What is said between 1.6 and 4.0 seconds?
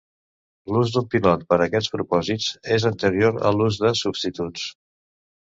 aquests propòsits és anterior a l'us de